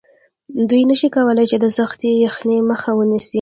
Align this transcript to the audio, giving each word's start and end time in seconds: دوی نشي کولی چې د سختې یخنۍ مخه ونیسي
دوی 0.69 0.81
نشي 0.89 1.09
کولی 1.15 1.45
چې 1.51 1.57
د 1.63 1.65
سختې 1.77 2.09
یخنۍ 2.25 2.59
مخه 2.69 2.89
ونیسي 2.95 3.29